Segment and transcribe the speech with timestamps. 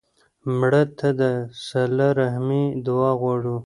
[0.59, 1.21] مړه ته د
[1.67, 3.55] صله رحمي دعا غواړو